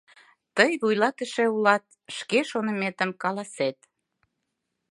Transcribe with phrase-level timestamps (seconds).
[0.55, 1.85] —Тый «вуйлатыше» улат,
[2.17, 3.77] шке шоныметым каласет.